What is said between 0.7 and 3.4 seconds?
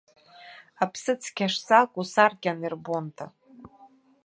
Аԥсыцқьа шсакәу саркьан ирбонда!